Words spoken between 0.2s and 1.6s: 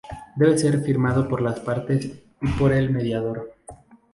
Debe ser firmado por las